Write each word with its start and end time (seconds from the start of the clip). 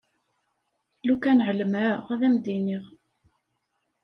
Lukan 1.07 1.39
εelmeɣ 1.47 2.01
ad 2.13 2.21
m-d-iniɣ. 2.33 2.85